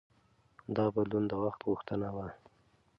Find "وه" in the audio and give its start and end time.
2.15-2.27